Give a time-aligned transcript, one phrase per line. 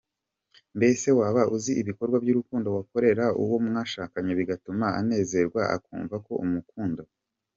[0.77, 7.01] Mbese waba uzi ibikorwa by’urukundo wakorera uwo mwashakanye bigatuma anezerwa, akumva ko umukunda?